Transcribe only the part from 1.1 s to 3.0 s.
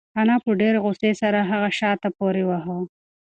سره هغه شاته پورې واهه.